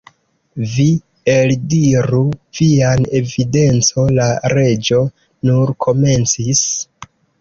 [0.69, 0.85] "Vi
[1.33, 2.21] eldiru
[2.59, 5.03] vian evidenco" la Reĝo
[5.51, 6.65] nur komencis.